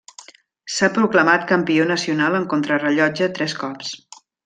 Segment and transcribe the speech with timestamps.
[0.75, 3.97] S'ha proclamat campió nacional en contrarellotge tres cops.